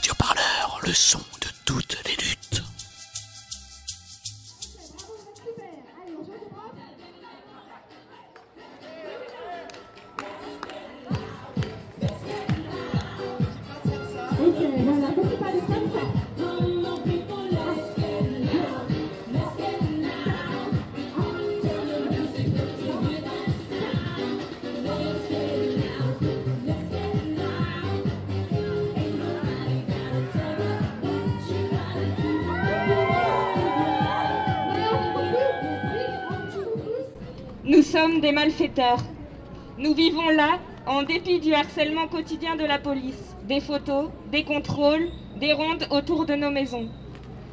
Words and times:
Radioparleur, 0.00 0.80
le 0.82 0.94
son 0.94 1.18
de 1.42 1.48
toutes 1.66 1.98
les 2.06 2.16
luttes. 2.16 2.39
Des 38.08 38.32
malfaiteurs. 38.32 39.02
Nous 39.78 39.94
vivons 39.94 40.30
là 40.30 40.58
en 40.86 41.02
dépit 41.02 41.38
du 41.38 41.52
harcèlement 41.52 42.08
quotidien 42.08 42.56
de 42.56 42.64
la 42.64 42.78
police, 42.78 43.36
des 43.46 43.60
photos, 43.60 44.08
des 44.32 44.42
contrôles, 44.42 45.08
des 45.38 45.52
rondes 45.52 45.86
autour 45.90 46.24
de 46.24 46.34
nos 46.34 46.50
maisons. 46.50 46.88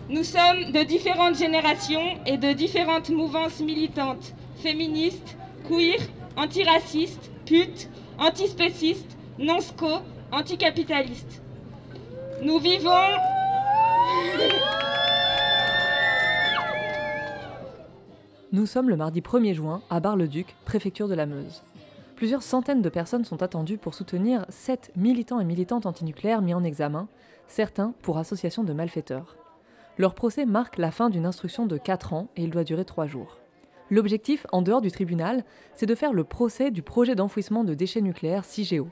Nous 0.09 0.23
sommes 0.23 0.71
de 0.71 0.83
différentes 0.83 1.37
générations 1.37 2.17
et 2.25 2.37
de 2.37 2.53
différentes 2.53 3.09
mouvances 3.09 3.59
militantes, 3.59 4.33
féministes, 4.63 5.37
queer, 5.67 5.99
antiracistes, 6.37 7.29
putes, 7.45 7.89
antispécistes, 8.17 9.17
non-sco, 9.37 9.99
anticapitalistes. 10.31 11.41
Nous 12.41 12.59
vivons... 12.59 13.36
Nous 18.57 18.65
sommes 18.65 18.89
le 18.89 18.97
mardi 18.97 19.21
1er 19.21 19.53
juin 19.53 19.83
à 19.91 19.99
Bar-le-Duc, 19.99 20.55
préfecture 20.65 21.07
de 21.07 21.13
la 21.13 21.27
Meuse. 21.27 21.61
Plusieurs 22.15 22.41
centaines 22.41 22.81
de 22.81 22.89
personnes 22.89 23.23
sont 23.23 23.43
attendues 23.43 23.77
pour 23.77 23.93
soutenir 23.93 24.47
sept 24.49 24.91
militants 24.95 25.39
et 25.39 25.45
militantes 25.45 25.85
antinucléaires 25.85 26.41
mis 26.41 26.55
en 26.55 26.63
examen, 26.63 27.07
certains 27.47 27.93
pour 28.01 28.17
association 28.17 28.63
de 28.63 28.73
malfaiteurs. 28.73 29.35
Leur 29.99 30.15
procès 30.15 30.47
marque 30.47 30.79
la 30.79 30.89
fin 30.89 31.11
d'une 31.11 31.27
instruction 31.27 31.67
de 31.67 31.77
4 31.77 32.13
ans 32.13 32.29
et 32.35 32.41
il 32.41 32.49
doit 32.49 32.63
durer 32.63 32.83
3 32.83 33.05
jours. 33.05 33.37
L'objectif, 33.91 34.47
en 34.51 34.63
dehors 34.63 34.81
du 34.81 34.89
tribunal, 34.89 35.45
c'est 35.75 35.85
de 35.85 35.93
faire 35.93 36.11
le 36.11 36.23
procès 36.23 36.71
du 36.71 36.81
projet 36.81 37.13
d'enfouissement 37.13 37.63
de 37.63 37.75
déchets 37.75 38.01
nucléaires 38.01 38.43
CIGEO 38.43 38.87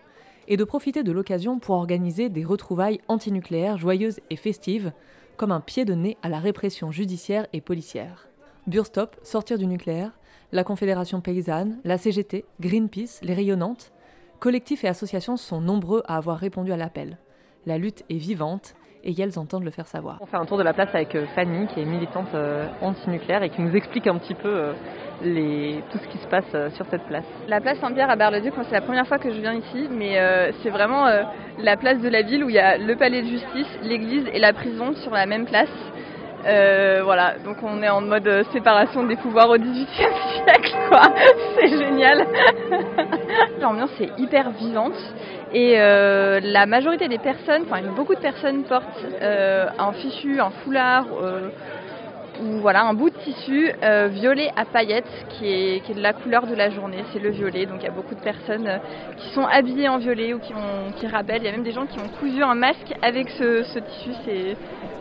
et 0.47 0.57
de 0.57 0.63
profiter 0.63 1.01
de 1.01 1.11
l'occasion 1.11 1.57
pour 1.57 1.73
organiser 1.73 2.29
des 2.29 2.45
retrouvailles 2.45 3.01
antinucléaires 3.07 3.79
joyeuses 3.79 4.19
et 4.29 4.35
festives, 4.35 4.91
comme 5.37 5.51
un 5.51 5.59
pied 5.59 5.85
de 5.85 5.95
nez 5.95 6.17
à 6.21 6.29
la 6.29 6.37
répression 6.37 6.91
judiciaire 6.91 7.47
et 7.51 7.61
policière. 7.61 8.27
Burstop, 8.67 9.15
Sortir 9.21 9.59
du 9.59 9.67
nucléaire, 9.67 10.09
la 10.51 10.63
Confédération 10.63 11.21
paysanne, 11.21 11.77
la 11.83 11.99
CGT, 11.99 12.45
Greenpeace, 12.59 13.19
les 13.21 13.35
Rayonnantes, 13.35 13.91
collectifs 14.39 14.83
et 14.83 14.87
associations 14.87 15.37
sont 15.37 15.61
nombreux 15.61 16.01
à 16.07 16.17
avoir 16.17 16.39
répondu 16.39 16.71
à 16.71 16.77
l'appel. 16.77 17.19
La 17.67 17.77
lutte 17.77 18.03
est 18.09 18.17
vivante 18.17 18.73
et 19.03 19.13
elles 19.21 19.37
entendent 19.37 19.65
le 19.65 19.69
faire 19.69 19.85
savoir. 19.85 20.17
On 20.19 20.25
fait 20.25 20.37
un 20.37 20.45
tour 20.45 20.57
de 20.57 20.63
la 20.63 20.73
place 20.73 20.89
avec 20.95 21.13
euh, 21.13 21.27
Fanny, 21.35 21.67
qui 21.67 21.79
est 21.79 21.85
militante 21.85 22.33
euh, 22.33 22.65
anti-nucléaire 22.81 23.43
et 23.43 23.51
qui 23.51 23.61
nous 23.61 23.75
explique 23.75 24.07
un 24.07 24.17
petit 24.17 24.33
peu 24.33 24.49
euh, 24.49 24.73
les... 25.21 25.83
tout 25.91 25.99
ce 25.99 26.07
qui 26.07 26.17
se 26.17 26.27
passe 26.27 26.45
euh, 26.55 26.71
sur 26.71 26.87
cette 26.87 27.03
place. 27.03 27.25
La 27.47 27.61
place 27.61 27.77
Saint-Pierre 27.79 28.09
à 28.09 28.15
Bar-le-Duc, 28.15 28.55
c'est 28.63 28.71
la 28.71 28.81
première 28.81 29.05
fois 29.05 29.19
que 29.19 29.31
je 29.31 29.39
viens 29.41 29.53
ici, 29.53 29.87
mais 29.91 30.17
c'est 30.63 30.71
vraiment 30.71 31.05
la 31.59 31.77
place 31.77 31.99
de 32.01 32.09
la 32.09 32.23
ville 32.23 32.43
où 32.43 32.49
il 32.49 32.55
y 32.55 32.59
a 32.59 32.79
le 32.79 32.95
palais 32.95 33.21
de 33.21 33.27
justice, 33.27 33.67
l'église 33.83 34.25
et 34.33 34.39
la 34.39 34.53
prison 34.53 34.95
sur 34.95 35.11
la 35.11 35.27
même 35.27 35.45
place. 35.45 35.69
Euh, 36.45 37.01
voilà, 37.03 37.35
donc 37.43 37.57
on 37.63 37.81
est 37.81 37.89
en 37.89 38.01
mode 38.01 38.27
euh, 38.27 38.43
séparation 38.53 39.03
des 39.03 39.15
pouvoirs 39.15 39.49
au 39.49 39.57
XVIIIe 39.57 39.87
siècle, 39.87 40.75
quoi. 40.89 41.01
C'est 41.55 41.69
génial. 41.69 42.27
L'ambiance 43.61 43.89
est 43.99 44.11
hyper 44.19 44.51
vivante 44.51 44.93
et 45.53 45.79
euh, 45.79 46.39
la 46.43 46.67
majorité 46.67 47.07
des 47.07 47.17
personnes, 47.17 47.63
enfin 47.63 47.81
beaucoup 47.95 48.13
de 48.13 48.19
personnes 48.19 48.63
portent 48.63 49.05
un 49.21 49.91
fichu, 49.93 50.39
un 50.39 50.51
foulard 50.63 51.05
ou 52.41 52.59
voilà 52.59 52.83
un 52.83 52.93
bout 52.93 53.09
de 53.09 53.15
tissu 53.15 53.71
violet 54.09 54.51
à 54.57 54.65
paillettes 54.65 55.25
qui 55.29 55.47
est, 55.47 55.95
de 55.95 56.01
la 56.01 56.13
couleur 56.13 56.45
de 56.45 56.55
la 56.55 56.69
journée, 56.69 57.03
c'est 57.13 57.19
le 57.19 57.29
violet. 57.29 57.65
Donc 57.65 57.77
il 57.79 57.85
y 57.85 57.89
a 57.89 57.91
beaucoup 57.91 58.15
de 58.15 58.19
personnes 58.19 58.69
qui 59.17 59.29
sont 59.29 59.45
habillées 59.45 59.87
en 59.87 59.97
violet 59.97 60.33
ou 60.33 60.39
qui, 60.39 60.53
ont, 60.53 61.07
rappellent. 61.09 61.41
Il 61.41 61.45
y 61.45 61.49
a 61.49 61.53
même 61.53 61.63
des 61.63 61.71
gens 61.71 61.85
qui 61.85 61.99
ont 61.99 62.09
cousu 62.19 62.43
un 62.43 62.55
masque 62.55 62.93
avec 63.01 63.29
ce, 63.29 63.79
tissu, 63.79 64.11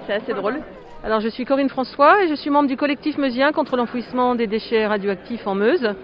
c'est 0.07 0.13
assez 0.13 0.33
drôle. 0.33 0.61
Alors 1.05 1.21
je 1.21 1.29
suis 1.29 1.45
Corinne 1.45 1.69
François 1.69 2.25
et 2.25 2.29
je 2.29 2.35
suis 2.35 2.49
membre 2.49 2.67
du 2.67 2.79
collectif 2.79 3.19
meusien 3.19 3.53
contre 3.53 3.77
l'enfouissement 3.77 4.35
des 4.35 4.47
déchets 4.47 4.87
radioactifs 4.87 5.47
en 5.47 5.55
Meuse, 5.55 5.95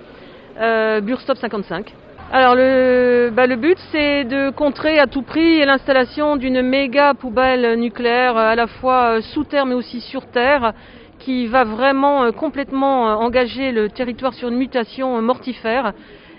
euh, 0.61 1.01
Burstop 1.01 1.39
55. 1.39 1.95
Alors 2.31 2.55
le, 2.55 3.31
bah, 3.33 3.47
le 3.47 3.57
but 3.57 3.79
c'est 3.93 4.25
de 4.25 4.51
contrer 4.51 4.99
à 4.99 5.07
tout 5.07 5.23
prix 5.23 5.65
l'installation 5.65 6.37
d'une 6.37 6.61
méga 6.61 7.15
poubelle 7.15 7.79
nucléaire 7.79 8.37
à 8.37 8.55
la 8.55 8.67
fois 8.67 9.17
euh, 9.17 9.21
sous 9.23 9.45
terre 9.45 9.65
mais 9.65 9.75
aussi 9.75 10.03
sur 10.03 10.27
terre 10.27 10.75
qui 11.19 11.47
va 11.47 11.65
vraiment 11.65 12.25
euh, 12.25 12.31
complètement 12.31 13.09
euh, 13.09 13.15
engager 13.15 13.73
le 13.73 13.89
territoire 13.89 14.35
sur 14.35 14.49
une 14.49 14.59
mutation 14.59 15.17
euh, 15.17 15.23
mortifère. 15.23 15.95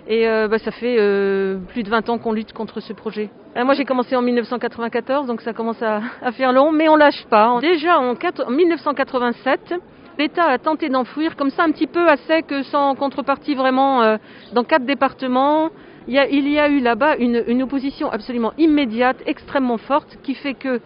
Et 0.07 0.27
euh, 0.27 0.47
bah, 0.47 0.59
ça 0.59 0.69
fait 0.69 0.97
euh, 0.99 1.57
plus 1.69 1.81
de 1.81 1.89
20 1.89 2.09
ans 2.09 2.19
qu'on 2.19 2.31
lutte 2.31 2.53
contre 2.53 2.79
ce 2.79 2.93
projet. 2.93 3.31
Euh, 3.57 3.65
moi 3.65 3.73
j'ai 3.73 3.83
commencé 3.83 4.15
en 4.15 4.21
1994, 4.21 5.27
donc 5.27 5.41
ça 5.41 5.51
commence 5.51 5.81
à, 5.81 6.01
faire 6.31 6.53
long, 6.53 6.71
mais 6.71 6.87
on 6.87 6.95
lâche 6.95 7.25
pas. 7.29 7.59
Déjà 7.59 7.99
en, 7.99 8.15
quat- 8.15 8.41
en 8.45 8.49
1987, 8.51 9.73
l'État 10.17 10.45
a 10.45 10.57
tenté 10.57 10.87
d'enfouir 10.87 11.35
comme 11.35 11.49
ça 11.49 11.63
un 11.63 11.71
petit 11.71 11.87
peu 11.87 12.07
à 12.07 12.15
sec, 12.15 12.45
sans 12.71 12.95
contrepartie 12.95 13.55
vraiment, 13.55 14.03
euh, 14.03 14.17
dans 14.53 14.63
quatre 14.63 14.85
départements. 14.85 15.69
Il 16.07 16.13
y 16.13 16.17
a, 16.59 16.69
eu 16.69 16.79
là-bas 16.79 17.17
une, 17.17 17.43
une 17.47 17.61
opposition 17.61 18.09
absolument 18.09 18.53
immédiate, 18.57 19.17
extrêmement 19.25 19.77
forte, 19.77 20.17
qui 20.23 20.33
fait 20.33 20.55
que, 20.55 20.79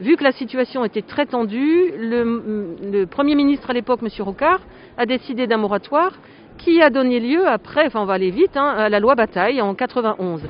vu 0.00 0.16
que 0.16 0.24
la 0.24 0.32
situation 0.32 0.84
était 0.84 1.02
très 1.02 1.26
tendue, 1.26 1.92
le, 1.96 2.74
le 2.82 3.06
Premier 3.06 3.34
ministre 3.36 3.70
à 3.70 3.72
l'époque, 3.74 4.00
M. 4.02 4.08
Rocard, 4.20 4.60
a 4.98 5.06
décidé 5.06 5.46
d'un 5.46 5.58
moratoire 5.58 6.12
qui 6.58 6.82
a 6.82 6.90
donné 6.90 7.20
lieu 7.20 7.46
après, 7.46 7.86
enfin 7.86 8.00
on 8.00 8.06
va 8.06 8.14
aller 8.14 8.30
vite, 8.30 8.56
hein, 8.56 8.74
à 8.76 8.88
la 8.88 8.98
loi 9.00 9.14
Bataille 9.14 9.60
en 9.60 9.74
91. 9.74 10.42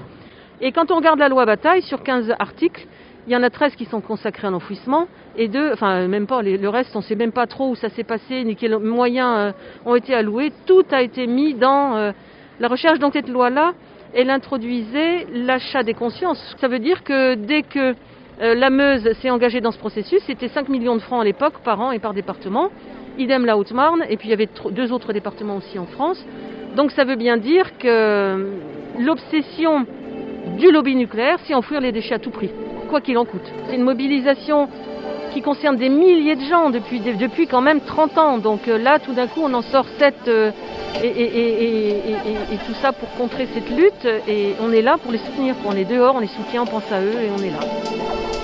Et 0.61 0.73
quand 0.73 0.91
on 0.91 0.97
regarde 0.97 1.19
la 1.19 1.29
loi 1.29 1.45
Bataille, 1.45 1.83
sur 1.83 2.03
15 2.03 2.35
articles, 2.39 2.87
il 3.27 3.33
y 3.33 3.37
en 3.37 3.43
a 3.43 3.51
13 3.51 3.75
qui 3.75 3.85
sont 3.85 4.01
consacrés 4.01 4.47
à 4.47 4.51
l'enfouissement, 4.51 5.07
et 5.37 5.49
deux, 5.49 5.73
enfin 5.73 6.07
même 6.07 6.27
pas, 6.27 6.43
le 6.43 6.69
reste, 6.69 6.95
on 6.95 7.01
ne 7.01 7.05
sait 7.05 7.17
même 7.17 7.33
pas 7.33 7.47
trop 7.47 7.71
où 7.71 7.75
ça 7.75 7.89
s'est 7.91 8.05
passé, 8.05 8.43
ni 8.45 8.57
quels 8.57 8.79
moyens 8.79 9.35
euh, 9.37 9.53
ont 9.85 9.97
été 9.97 10.15
alloués. 10.15 10.53
Tout 10.65 10.85
a 10.93 11.03
été 11.03 11.27
mis 11.27 11.55
dans 11.55 11.97
euh, 11.97 12.13
la 12.61 12.69
recherche. 12.69 12.99
Donc 12.99 13.13
cette 13.13 13.29
loi-là, 13.29 13.75
elle 14.15 14.31
introduisait 14.31 15.27
l'achat 15.33 15.83
des 15.83 15.95
consciences. 15.95 16.57
Ça 16.59 16.69
veut 16.69 16.79
dire 16.79 17.05
que 17.05 17.35
dès 17.35 17.63
que 17.63 17.95
euh, 18.41 18.55
la 18.55 18.71
Meuse 18.71 19.13
s'est 19.21 19.31
engagée 19.31 19.61
dans 19.61 19.73
ce 19.73 19.79
processus, 19.79 20.23
c'était 20.27 20.49
5 20.49 20.69
millions 20.69 20.95
de 20.95 21.03
francs 21.03 21.21
à 21.21 21.25
l'époque 21.25 21.59
par 21.65 21.81
an 21.81 21.91
et 21.91 21.99
par 21.99 22.15
département. 22.15 22.71
Idem 23.19 23.45
la 23.45 23.59
Haute-Marne, 23.59 24.05
et 24.09 24.17
puis 24.17 24.29
il 24.29 24.31
y 24.31 24.35
avait 24.35 24.49
deux 24.71 24.93
autres 24.93 25.13
départements 25.13 25.57
aussi 25.57 25.79
en 25.79 25.87
France. 25.87 26.25
Donc 26.77 26.93
ça 26.93 27.05
veut 27.05 27.17
bien 27.17 27.39
dire 27.39 27.77
que 27.79 28.61
l'obsession 28.99 29.87
du 30.57 30.71
lobby 30.71 30.95
nucléaire, 30.95 31.39
c'est 31.47 31.55
enfouir 31.55 31.81
les 31.81 31.93
déchets 31.93 32.15
à 32.15 32.19
tout 32.19 32.31
prix, 32.31 32.51
quoi 32.89 33.01
qu'il 33.01 33.17
en 33.19 33.25
coûte. 33.25 33.47
C'est 33.69 33.77
une 33.77 33.83
mobilisation 33.83 34.69
qui 35.33 35.43
concerne 35.43 35.77
des 35.77 35.91
milliers 35.91 36.35
de 36.37 36.41
gens 36.45 36.71
depuis, 36.71 37.47
quand 37.47 37.61
même 37.61 37.81
30 37.81 38.17
ans. 38.17 38.39
Donc 38.39 38.69
euh, 38.69 38.79
là, 38.79 38.99
tout 38.99 39.13
d'un 39.13 39.27
coup, 39.27 39.41
on 39.45 39.53
en 39.53 39.63
sort 39.63 39.87
7 39.99 40.15
et, 40.29 41.07
et- 41.07 41.09
et- 41.09 41.23
et- 41.27 41.89
et- 41.89 41.93
et- 41.93 42.55
et 42.55 42.59
tout 42.67 42.73
ça 42.81 42.93
pour 42.93 43.11
contrer 43.19 43.47
cette 43.53 43.69
lutte. 43.71 44.07
Et 44.29 44.55
on 44.63 44.73
est 44.73 44.83
là 44.83 44.97
pour 45.03 45.13
les 45.13 45.19
soutenir. 45.19 45.55
On 45.67 45.77
est 45.77 45.85
dehors, 45.85 46.15
on 46.17 46.21
les 46.21 46.27
soutient, 46.29 46.63
on 46.63 46.67
pense 46.67 46.91
à 46.91 47.01
eux 47.03 47.21
et 47.23 47.31
on 47.39 47.43
est 47.43 47.51
là. 47.51 48.36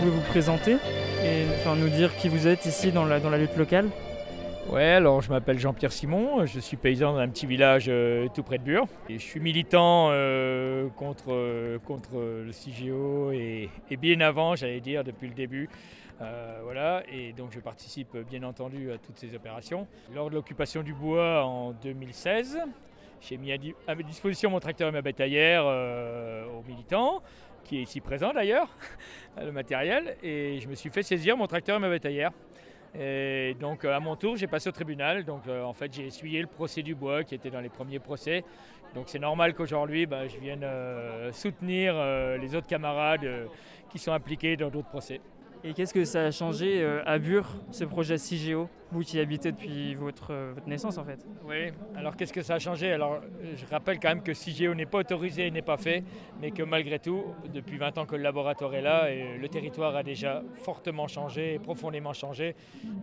Pouvez 0.00 0.12
vous 0.12 0.28
présenter 0.30 0.76
et 1.22 1.44
nous 1.76 1.88
dire 1.90 2.16
qui 2.16 2.30
vous 2.30 2.46
êtes 2.48 2.64
ici 2.64 2.90
dans 2.90 3.04
la, 3.04 3.20
dans 3.20 3.28
la 3.28 3.36
lutte 3.36 3.56
locale 3.56 3.86
Ouais, 4.70 4.84
alors 4.84 5.20
je 5.20 5.28
m'appelle 5.28 5.58
Jean-Pierre 5.58 5.92
Simon, 5.92 6.46
je 6.46 6.58
suis 6.58 6.76
paysan 6.76 7.16
d'un 7.16 7.28
petit 7.28 7.44
village 7.44 7.86
euh, 7.88 8.28
tout 8.32 8.42
près 8.42 8.56
de 8.56 8.62
Bure. 8.62 8.86
Je 9.10 9.18
suis 9.18 9.40
militant 9.40 10.08
euh, 10.10 10.88
contre, 10.96 11.32
euh, 11.32 11.78
contre 11.78 12.14
le 12.14 12.50
CIGEO 12.50 13.32
et, 13.32 13.68
bien 14.00 14.20
avant, 14.20 14.54
j'allais 14.56 14.80
dire, 14.80 15.04
depuis 15.04 15.28
le 15.28 15.34
début. 15.34 15.68
Voilà, 16.62 17.02
et 17.10 17.32
donc 17.32 17.50
je 17.52 17.60
participe 17.60 18.16
bien 18.28 18.42
entendu 18.42 18.92
à 18.92 18.98
toutes 18.98 19.18
ces 19.18 19.34
opérations. 19.34 19.86
Lors 20.14 20.28
de 20.28 20.34
l'occupation 20.34 20.82
du 20.82 20.92
bois 20.92 21.44
en 21.44 21.72
2016, 21.72 22.58
j'ai 23.22 23.38
mis 23.38 23.52
à, 23.52 23.56
à 23.86 23.94
disposition 23.94 24.50
mon 24.50 24.60
tracteur 24.60 24.88
et 24.88 24.92
ma 24.92 25.00
bétaillère 25.00 25.64
aux 25.64 26.62
militants 26.68 27.22
qui 27.70 27.78
est 27.78 27.82
ici 27.82 28.00
présent 28.00 28.32
d'ailleurs, 28.32 28.68
le 29.40 29.52
matériel, 29.52 30.16
et 30.24 30.58
je 30.58 30.66
me 30.66 30.74
suis 30.74 30.90
fait 30.90 31.04
saisir 31.04 31.36
mon 31.36 31.46
tracteur 31.46 31.76
et 31.76 31.78
ma 31.78 31.88
bétaillère. 31.88 32.32
Et 32.98 33.54
donc 33.60 33.84
à 33.84 34.00
mon 34.00 34.16
tour, 34.16 34.36
j'ai 34.36 34.48
passé 34.48 34.68
au 34.68 34.72
tribunal. 34.72 35.24
Donc 35.24 35.42
en 35.46 35.72
fait, 35.72 35.94
j'ai 35.94 36.06
essuyé 36.06 36.40
le 36.40 36.48
procès 36.48 36.82
du 36.82 36.96
bois 36.96 37.22
qui 37.22 37.36
était 37.36 37.50
dans 37.50 37.60
les 37.60 37.68
premiers 37.68 38.00
procès. 38.00 38.42
Donc 38.92 39.04
c'est 39.06 39.20
normal 39.20 39.54
qu'aujourd'hui, 39.54 40.06
bah, 40.06 40.26
je 40.26 40.36
vienne 40.38 40.66
soutenir 41.30 41.94
les 42.40 42.56
autres 42.56 42.66
camarades 42.66 43.28
qui 43.88 44.00
sont 44.00 44.10
impliqués 44.10 44.56
dans 44.56 44.70
d'autres 44.70 44.88
procès. 44.88 45.20
Et 45.62 45.72
qu'est-ce 45.72 45.94
que 45.94 46.04
ça 46.04 46.24
a 46.24 46.30
changé 46.32 46.84
à 47.06 47.18
Bure, 47.20 47.54
ce 47.70 47.84
projet 47.84 48.18
CIGEO 48.18 48.68
vous 48.92 49.02
qui 49.02 49.20
habitez 49.20 49.52
depuis 49.52 49.94
votre, 49.94 50.32
euh, 50.32 50.52
votre 50.54 50.68
naissance 50.68 50.98
en 50.98 51.04
fait. 51.04 51.24
Oui, 51.44 51.72
alors 51.96 52.16
qu'est-ce 52.16 52.32
que 52.32 52.42
ça 52.42 52.54
a 52.54 52.58
changé? 52.58 52.92
Alors 52.92 53.20
je 53.54 53.66
rappelle 53.66 53.98
quand 54.00 54.08
même 54.08 54.22
que 54.22 54.34
CIGEO 54.34 54.74
n'est 54.74 54.86
pas 54.86 54.98
autorisé 54.98 55.46
et 55.46 55.50
n'est 55.50 55.62
pas 55.62 55.76
fait, 55.76 56.02
mais 56.40 56.50
que 56.50 56.62
malgré 56.62 56.98
tout, 56.98 57.24
depuis 57.52 57.78
20 57.78 57.98
ans 57.98 58.06
que 58.06 58.16
le 58.16 58.22
laboratoire 58.22 58.74
est 58.74 58.82
là, 58.82 59.08
le 59.10 59.48
territoire 59.48 59.94
a 59.96 60.02
déjà 60.02 60.42
fortement 60.62 61.08
changé, 61.08 61.58
profondément 61.58 62.12
changé, 62.12 62.54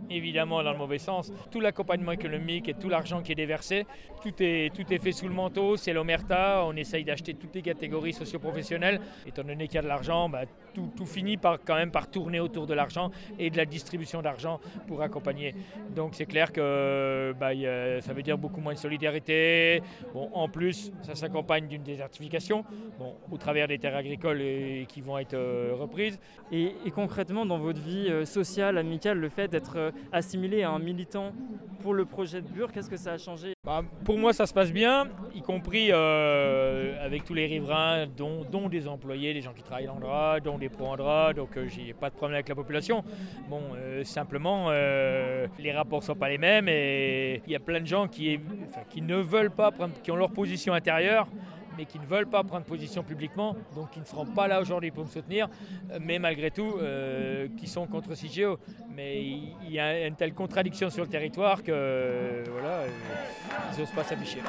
évidemment 0.10 0.64
dans 0.64 0.72
le 0.72 0.78
mauvais 0.78 1.00
sens. 1.00 1.32
Tout 1.52 1.60
l'accompagnement 1.60 2.12
économique 2.12 2.70
et 2.70 2.74
tout 2.74 2.90
l'argent 2.90 3.22
qui 3.22 3.32
est 3.32 3.36
déversé, 3.36 3.86
tout 4.22 4.34
est, 4.40 4.74
tout 4.76 4.92
est 4.94 5.00
fait 5.00 5.12
sous 5.12 5.28
le 5.28 5.34
manteau, 5.34 5.78
c'est 5.78 5.94
l'omerta, 5.94 6.64
on 6.66 6.76
essaye 6.76 7.04
d'acheter 7.04 7.34
toutes 7.34 7.56
les 7.56 7.62
catégories 7.62 8.14
socioprofessionnelles. 8.14 9.00
Étant 9.26 9.44
donné 9.44 9.68
qu'il 9.68 9.76
y 9.76 9.80
a 9.80 9.84
de 9.84 9.88
l'argent, 9.88 10.30
bah, 10.30 10.42
tout, 10.74 10.92
tout 10.96 11.06
finit 11.06 11.38
par, 11.38 11.60
quand 11.64 11.76
même 11.76 11.92
par 11.92 12.10
tourner 12.10 12.40
autour 12.40 12.68
de 12.68 12.74
l'argent 12.74 13.12
et 13.40 13.50
de 13.50 13.58
la 13.58 13.66
distribution 13.66 14.22
d'argent 14.22 14.60
pour 14.88 15.02
accompagner. 15.02 15.54
Donc 15.96 16.16
c'est 16.16 16.26
clair 16.26 16.52
que 16.52 17.34
bah, 17.40 17.52
ça 18.02 18.14
veut 18.14 18.24
dire 18.24 18.38
beaucoup 18.38 18.62
moins 18.62 18.74
de 18.74 18.80
solidarité. 18.80 19.82
Bon, 20.14 20.30
en 20.34 20.48
plus, 20.48 20.92
ça 21.02 21.16
s'accompagne 21.16 21.68
d'une 21.68 21.84
désertification 21.84 22.64
bon, 23.00 23.16
au 23.32 23.38
travers 23.38 23.68
des 23.68 23.80
terres 23.80 23.96
agricoles 23.96 24.42
qui 24.88 25.02
vont 25.02 25.18
être 25.18 25.34
euh, 25.34 25.74
reprises. 25.74 26.20
Et, 26.52 26.74
concrètement, 26.94 27.46
dans 27.46 27.58
votre 27.58 27.82
vie 27.82 28.08
euh, 28.10 28.26
sociale, 28.26 28.78
amicale, 28.78 29.18
le 29.18 29.30
fait 29.30 29.48
d'être 29.48 29.78
euh, 29.78 29.92
assimilé 30.12 30.64
à 30.64 30.72
un 30.72 30.80
militant 30.80 31.34
pour 31.82 31.94
le 31.94 32.06
projet 32.06 32.42
de 32.42 32.48
Bure, 32.48 32.72
qu'est-ce 32.72 32.90
que 32.90 32.98
ça 32.98 33.14
a 33.14 33.18
changé? 33.18 33.54
Bah, 33.64 33.84
Pour 34.04 34.18
moi, 34.18 34.34
ça 34.34 34.46
se 34.46 34.54
passe 34.54 34.72
bien, 34.72 35.08
y 35.36 35.42
compris 35.42 35.92
avec 35.92 37.24
tous 37.24 37.34
les 37.34 37.46
riverains, 37.46 38.08
dont, 38.08 38.44
dont, 38.50 38.68
des 38.68 38.88
employés, 38.88 39.34
des 39.34 39.42
gens 39.42 39.54
qui 39.54 39.64
travaillent 39.64 39.90
en 39.90 40.00
droit, 40.00 40.40
dont 40.40 40.58
des 40.58 40.70
pros 40.70 40.88
en 40.88 40.98
droit. 40.98 41.34
Donc 41.34 41.50
j'ai 41.68 41.94
pas 41.94 42.10
de 42.10 42.16
problème 42.16 42.36
avec 42.36 42.50
la 42.50 42.56
population. 42.56 43.04
Bon, 43.50 43.62
simplement, 44.04 44.72
les 44.72 45.67
les 45.68 45.74
rapports 45.74 46.00
ne 46.00 46.06
sont 46.06 46.16
pas 46.16 46.30
les 46.30 46.38
mêmes 46.38 46.70
et 46.70 47.42
il 47.46 47.52
y 47.52 47.56
a 47.56 47.60
plein 47.60 47.82
de 47.82 47.86
gens 47.86 48.08
qui, 48.08 48.40
ne 49.02 49.16
veulent 49.16 49.52
pas 49.52 49.72
prendre, 49.72 49.94
qui 50.02 50.12
ont 50.12 50.16
leur 50.16 50.32
position 50.32 50.74
intérieure 50.74 51.28
mais 51.78 51.86
qui 51.86 52.00
ne 52.00 52.06
veulent 52.06 52.28
pas 52.28 52.44
prendre 52.44 52.66
position 52.66 53.04
publiquement, 53.04 53.56
donc 53.76 53.92
qui 53.92 54.00
ne 54.00 54.06
seront 54.06 54.26
pas 54.26 54.48
là 54.48 54.60
aujourd'hui 54.60 54.90
pour 54.90 55.04
me 55.06 55.10
soutenir, 55.10 55.48
mais 56.02 56.18
malgré 56.18 56.50
tout, 56.50 56.74
euh, 56.82 57.48
qui 57.56 57.68
sont 57.68 57.86
contre 57.86 58.16
CIGEO. 58.16 58.58
Mais 58.96 59.22
il 59.22 59.70
y 59.70 59.80
a 59.80 60.08
une 60.08 60.16
telle 60.16 60.34
contradiction 60.34 60.90
sur 60.90 61.04
le 61.04 61.10
territoire 61.10 61.62
que 61.62 62.44
voilà, 62.52 62.86
ils 63.72 63.80
n'osent 63.80 63.92
pas 63.92 64.04
s'afficher. 64.04 64.40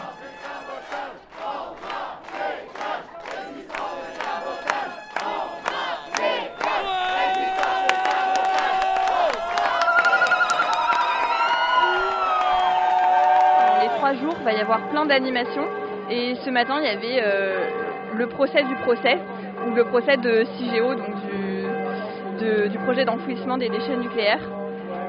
Il 14.20 14.44
va 14.44 14.52
y 14.52 14.60
avoir 14.60 14.88
plein 14.88 15.06
d'animations. 15.06 15.66
Et 16.10 16.34
ce 16.44 16.50
matin, 16.50 16.78
il 16.80 16.86
y 16.86 16.88
avait 16.88 17.22
euh, 17.22 17.68
le 18.14 18.26
procès 18.28 18.62
du 18.64 18.74
procès, 18.76 19.18
ou 19.66 19.74
le 19.74 19.84
procès 19.84 20.16
de 20.16 20.44
CIGEO, 20.56 20.94
donc 20.94 21.14
du, 22.40 22.68
du 22.70 22.78
projet 22.78 23.04
d'enfouissement 23.04 23.58
des 23.58 23.68
déchets 23.68 23.96
nucléaires. 23.96 24.42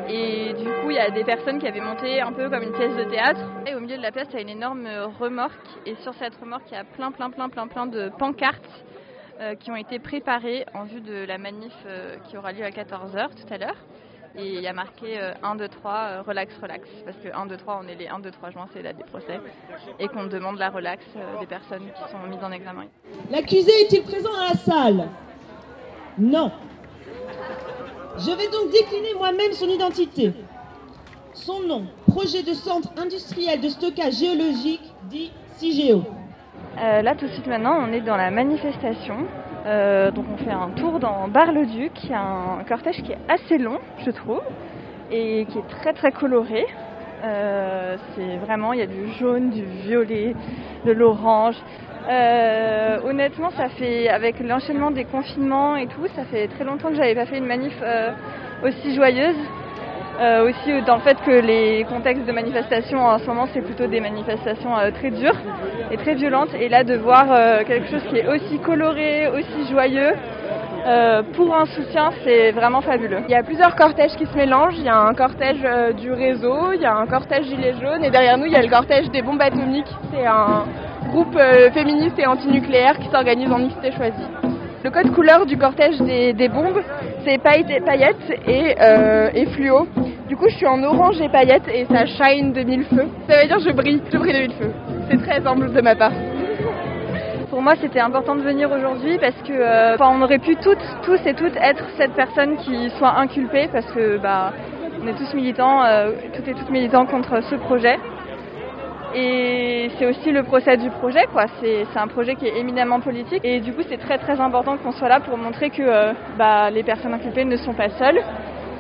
Et 0.10 0.54
du 0.54 0.66
coup, 0.66 0.90
il 0.90 0.96
y 0.96 1.00
a 1.00 1.12
des 1.12 1.24
personnes 1.24 1.60
qui 1.60 1.68
avaient 1.68 1.82
monté 1.82 2.20
un 2.20 2.34
peu 2.34 2.50
comme 2.50 2.64
une 2.64 2.74
pièce 2.74 2.96
de 2.96 3.04
théâtre. 3.04 3.42
Et 3.68 3.76
au 3.76 3.80
milieu 3.80 3.98
de 3.98 4.02
la 4.02 4.12
place, 4.12 4.28
il 4.32 4.36
y 4.36 4.40
a 4.40 4.42
une 4.42 4.50
énorme 4.50 4.88
remorque. 5.20 5.54
Et 5.86 5.96
sur 5.96 6.14
cette 6.16 6.36
remorque, 6.36 6.64
il 6.72 6.74
y 6.74 6.78
a 6.78 6.84
plein, 6.84 7.12
plein, 7.12 7.30
plein, 7.30 7.50
plein, 7.50 7.68
plein 7.68 7.86
de 7.86 8.10
pancartes 8.18 8.84
euh, 9.40 9.56
qui 9.56 9.72
ont 9.72 9.76
été 9.78 10.00
préparées 10.00 10.66
en 10.74 10.84
vue 10.84 11.00
de 11.00 11.26
la 11.26 11.38
manif 11.38 11.72
euh, 11.86 12.18
qui 12.26 12.38
aura 12.38 12.52
lieu 12.52 12.66
à 12.66 12.72
14h 12.72 13.30
tout 13.30 13.54
à 13.54 13.58
l'heure. 13.58 13.78
Et 14.38 14.48
il 14.48 14.62
y 14.62 14.68
a 14.68 14.74
marqué 14.74 15.20
1, 15.42 15.56
2, 15.56 15.68
3, 15.68 16.22
relax, 16.26 16.54
relax. 16.62 16.88
Parce 17.04 17.18
que 17.18 17.30
1, 17.36 17.46
2, 17.48 17.58
3, 17.58 17.82
on 17.84 17.88
est 17.88 17.96
les 17.96 18.08
1, 18.08 18.20
2, 18.20 18.32
3 18.32 18.52
juin, 18.52 18.68
c'est 18.74 18.82
la 18.82 18.94
des 18.94 19.04
procès. 19.04 19.40
Et 20.00 20.08
qu'on 20.08 20.26
demande 20.26 20.58
la 20.58 20.70
relax 20.70 21.04
euh, 21.16 21.40
des 21.40 21.46
personnes 21.46 21.86
qui 21.96 22.12
sont 22.12 22.20
mises 22.30 22.44
en 22.44 22.52
examen. 22.52 22.86
L'accusé 23.32 23.72
est-il 23.82 24.04
présent 24.04 24.32
dans 24.32 24.48
la 24.48 24.56
salle? 24.56 25.10
Non. 26.18 26.52
Je 28.18 28.32
vais 28.32 28.48
donc 28.50 28.72
décliner 28.72 29.14
moi-même 29.16 29.54
son 29.54 29.68
identité. 29.68 30.34
Son 31.34 31.62
nom, 31.62 31.86
projet 32.08 32.44
de 32.44 32.54
centre 32.54 32.90
industriel 32.98 33.62
de 33.62 33.70
stockage 33.70 34.16
géologique, 34.16 34.94
dit 35.04 35.32
CIGEO. 35.58 36.04
Euh, 36.78 37.02
là, 37.02 37.16
tout 37.16 37.26
de 37.26 37.32
suite 37.32 37.48
maintenant, 37.48 37.78
on 37.82 37.92
est 37.94 38.02
dans 38.02 38.18
la 38.18 38.30
manifestation 38.32 39.26
euh, 39.66 40.12
donc 40.12 40.26
on 40.34 40.38
fait 40.38 40.52
un 40.52 40.70
tour 40.70 41.00
dans 41.00 41.28
Bar-le-Duc, 41.28 42.10
y 42.10 42.14
a 42.14 42.22
un 42.22 42.64
cortège 42.64 43.02
qui 43.04 43.12
est 43.12 43.18
assez 43.28 43.58
long, 43.58 43.80
je 44.06 44.12
trouve, 44.12 44.42
et 45.12 45.46
qui 45.50 45.58
est 45.58 45.68
très 45.68 45.94
très 45.94 46.12
coloré. 46.12 46.66
Euh, 47.24 47.98
c'est 48.16 48.38
vraiment, 48.38 48.74
il 48.74 48.80
y 48.80 48.84
a 48.84 48.88
du 48.88 49.12
jaune, 49.20 49.50
du 49.50 49.64
violet, 49.64 50.36
de 50.86 50.92
l'orange. 50.92 51.58
Euh, 52.10 53.00
honnêtement, 53.04 53.52
ça 53.52 53.70
fait, 53.70 54.08
avec 54.08 54.40
l'enchaînement 54.40 54.92
des 54.92 55.04
confinements 55.04 55.76
et 55.76 55.88
tout, 55.88 56.08
ça 56.16 56.24
fait 56.26 56.48
très 56.48 56.64
longtemps 56.64 56.90
que 56.90 56.96
j'avais 56.96 57.16
pas 57.16 57.26
fait 57.26 57.38
une 57.38 57.46
manif 57.46 57.76
aussi 58.64 58.96
joyeuse. 58.96 59.36
Euh, 60.20 60.50
aussi 60.50 60.82
dans 60.86 60.96
le 60.96 61.02
fait 61.02 61.18
que 61.26 61.32
les 61.32 61.86
contextes 61.86 62.26
de 62.26 62.34
manifestation 62.34 63.06
en 63.06 63.20
ce 63.20 63.26
moment 63.26 63.48
c'est 63.54 63.62
plutôt 63.62 63.88
des 63.88 64.02
manifestations 64.02 64.78
euh, 64.78 64.92
très 64.92 65.12
dures 65.12 65.38
et 65.92 65.96
très 65.96 66.16
violentes 66.16 66.50
et 66.60 66.68
là 66.68 66.84
de 66.84 66.96
voir 66.96 67.28
euh, 67.32 67.64
quelque 67.64 67.88
chose 67.90 68.04
qui 68.10 68.18
est 68.18 68.28
aussi 68.28 68.60
coloré, 68.60 69.30
aussi 69.30 69.72
joyeux 69.72 70.12
pour 71.36 71.56
un 71.56 71.66
soutien 71.68 72.10
c'est 72.24 72.52
vraiment 72.52 72.82
fabuleux. 72.82 73.20
Il 73.28 73.32
y 73.32 73.36
a 73.36 73.44
plusieurs 73.44 73.76
cortèges 73.76 74.16
qui 74.18 74.26
se 74.26 74.36
mélangent, 74.36 74.78
il 74.78 74.86
y 74.86 74.90
a 74.90 74.98
un 74.98 75.14
cortège 75.14 75.62
du 75.96 76.12
réseau, 76.12 76.74
il 76.74 76.82
y 76.82 76.86
a 76.86 76.96
un 76.96 77.06
cortège 77.06 77.46
gilet 77.46 77.76
jaune 77.80 78.04
et 78.04 78.10
derrière 78.10 78.38
nous 78.38 78.46
il 78.46 78.54
y 78.54 78.56
a 78.56 78.62
le 78.62 78.70
cortège 78.70 79.10
des 79.12 79.22
bombes 79.22 79.42
atomiques, 79.42 79.94
c'est 80.12 80.26
un 80.26 80.66
groupe 81.12 81.38
féministe 81.74 82.18
et 82.18 82.26
antinucléaire 82.26 82.98
qui 82.98 83.08
s'organise 83.10 83.52
en 83.52 83.60
mixité 83.60 83.92
choisie. 83.92 84.28
Le 84.82 84.92
code 84.92 85.12
couleur 85.14 85.46
du 85.46 85.58
cortège 85.58 85.98
des, 86.00 86.48
bombes, 86.48 86.82
c'est 87.26 87.38
paillettes 87.38 88.32
et, 88.48 88.76
euh, 88.82 89.30
et, 89.34 89.46
fluo. 89.48 89.88
Du 90.30 90.38
coup, 90.38 90.48
je 90.48 90.58
suis 90.58 90.68
en 90.68 90.84
orange 90.84 91.20
et 91.22 91.28
paillettes 91.28 91.68
et 91.74 91.86
ça 91.86 92.06
shine 92.06 92.54
de 92.54 92.62
mille 92.62 92.86
feux. 92.86 93.08
Ça 93.28 93.42
veut 93.42 93.48
dire 93.48 93.58
je 93.60 93.72
brille, 93.72 94.00
je 94.14 94.18
brille 94.20 94.34
de 94.34 94.40
mille 94.42 94.54
feux. 94.54 94.72
C'est 95.10 95.18
très 95.18 95.46
humble 95.48 95.74
de 95.74 95.82
ma 95.82 95.96
part. 95.96 96.12
Pour 97.50 97.64
moi, 97.64 97.74
c'était 97.82 98.00
important 98.00 98.36
de 98.36 98.44
venir 98.44 98.72
aujourd'hui 98.72 99.18
parce 99.18 99.42
que 99.42 99.52
euh, 99.52 99.98
on 100.00 100.22
aurait 100.22 100.38
pu 100.38 100.56
toutes, 100.58 100.86
tous 101.02 101.20
et 101.26 101.34
toutes 101.34 101.58
être 101.58 101.84
cette 101.98 102.14
personne 102.14 102.58
qui 102.58 102.92
soit 102.92 103.18
inculpée 103.18 103.70
parce 103.74 103.92
que 103.92 104.20
bah, 104.20 104.54
on 105.04 105.08
est 105.08 105.16
tous 105.16 105.34
militants, 105.34 105.84
euh, 105.84 106.12
toutes 106.36 106.48
et 106.48 106.54
toutes 106.54 106.70
militants 106.70 107.08
contre 107.08 107.42
ce 107.42 107.56
projet. 107.56 107.98
Et 109.16 109.90
c'est 109.98 110.06
aussi 110.06 110.32
le 110.32 110.44
procès 110.44 110.78
du 110.78 110.92
projet, 110.92 111.26
quoi. 111.34 111.46
C'est, 111.60 111.88
un 111.96 112.08
projet 112.08 112.36
qui 112.36 112.46
est 112.46 112.56
éminemment 112.60 113.00
politique. 113.00 113.42
Et 113.44 113.62
du 113.62 113.74
coup, 113.74 113.82
c'est 113.90 113.98
très 113.98 114.20
très 114.20 114.40
important 114.40 114.78
qu'on 114.78 114.92
soit 114.92 115.10
là 115.10 115.22
pour 115.22 115.36
montrer 115.38 115.72
que 115.72 115.82
euh, 115.82 116.14
bah, 116.38 116.70
les 116.70 116.84
personnes 116.84 117.16
inculpées 117.16 117.46
ne 117.46 117.58
sont 117.58 117.74
pas 117.74 117.90
seules 117.90 118.22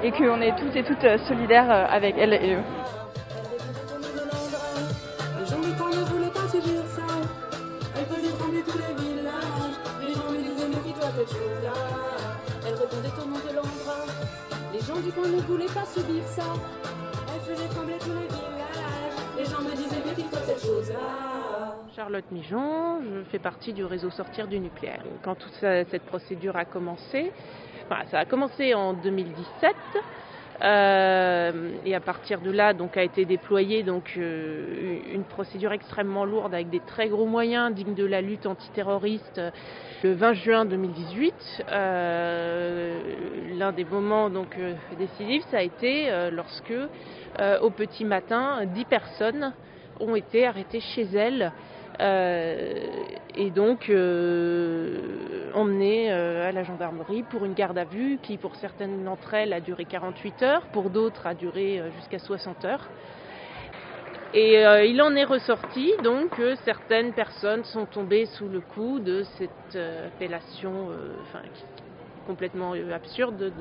et 0.03 0.11
qu'on 0.11 0.41
est 0.41 0.55
toutes 0.57 0.75
et 0.75 0.83
toutes 0.83 1.03
euh, 1.03 1.17
solidaires 1.27 1.69
euh, 1.69 1.85
avec 1.89 2.15
elles 2.17 2.33
et 2.33 2.55
eux. 2.55 2.63
Les 5.39 5.45
gens 5.45 5.59
du 5.59 5.73
coin 5.73 5.89
ne 5.89 6.03
voulaient 6.05 6.29
pas 6.29 6.47
subir 6.47 6.81
ça. 6.83 7.03
Elle 7.97 8.05
faisait 8.05 8.33
trembler 8.37 8.61
tous 8.63 8.77
les 8.77 8.93
villages. 8.93 9.77
Les 10.03 10.13
gens 10.13 10.29
me 10.31 10.37
disaient 10.37 10.59
Charlotte 21.95 22.31
Mijon, 22.31 23.01
je 23.01 23.23
fais 23.29 23.39
partie 23.39 23.73
du 23.73 23.83
réseau 23.83 24.09
Sortir 24.09 24.47
du 24.47 24.59
nucléaire. 24.59 25.03
Quand 25.23 25.35
toute 25.35 25.53
cette 25.53 26.03
procédure 26.03 26.55
a 26.55 26.65
commencé, 26.65 27.31
ça 28.11 28.19
a 28.19 28.25
commencé 28.25 28.73
en 28.73 28.93
2017. 28.93 29.75
Euh, 30.61 31.71
et 31.85 31.95
à 31.95 32.01
partir 32.01 32.41
de 32.41 32.51
là, 32.51 32.73
donc, 32.73 32.97
a 32.97 33.03
été 33.03 33.23
déployée 33.23 33.83
donc, 33.83 34.15
euh, 34.17 34.99
une 35.13 35.23
procédure 35.23 35.71
extrêmement 35.71 36.25
lourde 36.25 36.53
avec 36.53 36.69
des 36.69 36.81
très 36.81 37.07
gros 37.07 37.25
moyens 37.25 37.73
dignes 37.73 37.93
de 37.93 38.05
la 38.05 38.19
lutte 38.19 38.45
antiterroriste 38.45 39.41
le 40.03 40.13
20 40.13 40.33
juin 40.33 40.65
2018. 40.65 41.63
Euh, 41.71 42.99
l'un 43.57 43.71
des 43.71 43.85
moments 43.85 44.29
donc, 44.29 44.57
décisifs, 44.97 45.43
ça 45.49 45.59
a 45.59 45.61
été 45.61 46.11
lorsque, 46.31 46.73
au 47.61 47.69
petit 47.69 48.03
matin, 48.03 48.65
dix 48.65 48.85
personnes 48.85 49.53
ont 50.01 50.15
été 50.15 50.45
arrêtées 50.45 50.81
chez 50.81 51.03
elles 51.03 51.53
et 51.99 53.49
donc 53.51 53.89
euh, 53.89 55.51
emmenées 55.53 56.11
euh, 56.11 56.47
à 56.47 56.51
la 56.51 56.63
gendarmerie 56.63 57.23
pour 57.23 57.45
une 57.45 57.53
garde 57.53 57.77
à 57.77 57.85
vue 57.85 58.19
qui, 58.21 58.37
pour 58.37 58.55
certaines 58.55 59.03
d'entre 59.03 59.33
elles, 59.33 59.53
a 59.53 59.61
duré 59.61 59.85
48 59.85 60.43
heures, 60.43 60.61
pour 60.73 60.89
d'autres, 60.89 61.27
a 61.27 61.33
duré 61.33 61.79
euh, 61.79 61.89
jusqu'à 61.91 62.19
60 62.19 62.65
heures. 62.65 62.87
Et 64.33 64.65
euh, 64.65 64.85
il 64.85 65.01
en 65.01 65.15
est 65.15 65.23
ressorti 65.23 65.91
donc 66.03 66.37
que 66.37 66.55
certaines 66.55 67.13
personnes 67.13 67.63
sont 67.63 67.85
tombées 67.85 68.25
sous 68.25 68.47
le 68.47 68.59
coup 68.59 68.99
de 68.99 69.23
cette 69.37 69.75
euh, 69.75 70.07
appellation 70.07 70.89
euh, 70.91 71.13
enfin, 71.23 71.39
complètement 72.27 72.73
euh, 72.75 72.93
absurde 72.93 73.37
de 73.37 73.51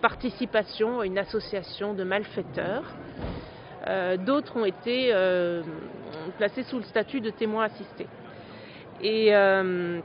participation 0.00 1.00
à 1.00 1.06
une 1.06 1.18
association 1.18 1.92
de 1.92 2.04
malfaiteurs. 2.04 2.84
Euh, 3.86 4.16
D'autres 4.16 4.56
ont 4.56 4.64
été 4.64 5.10
euh, 5.12 5.62
placés 6.38 6.62
sous 6.64 6.78
le 6.78 6.84
statut 6.84 7.20
de 7.20 7.30
témoins 7.30 7.64
assistés. 7.64 8.06
Et 9.02 9.34
euh, 9.34 10.00